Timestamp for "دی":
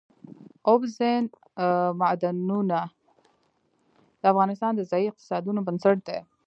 6.07-6.19